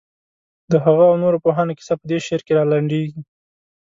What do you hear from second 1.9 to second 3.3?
په دې شعر کې رالنډېږي.